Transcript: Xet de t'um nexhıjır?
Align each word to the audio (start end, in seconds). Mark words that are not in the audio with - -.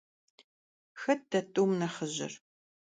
Xet 1.01 1.21
de 1.31 1.41
t'um 1.53 1.71
nexhıjır? 1.79 2.33